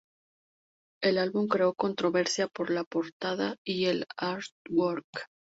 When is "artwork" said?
4.17-5.05